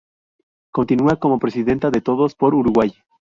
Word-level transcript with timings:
Continúa 0.77 1.17
como 1.17 1.37
Presidenta 1.37 1.91
de 1.91 2.01
Todos 2.01 2.33
por 2.33 2.55
Uruguay. 2.55 2.91